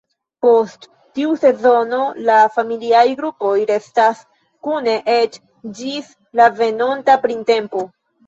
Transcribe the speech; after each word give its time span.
Post 0.43 0.85
tiu 1.17 1.33
sezono 1.41 1.97
la 2.29 2.37
familiaj 2.55 3.03
grupoj 3.19 3.51
restas 3.71 4.23
kune 4.69 4.97
eĉ 5.17 5.37
ĝis 5.81 6.11
la 6.41 6.49
venonta 6.63 7.19
printempo. 7.27 7.85